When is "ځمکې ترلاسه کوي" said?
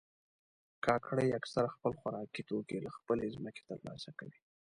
3.35-4.39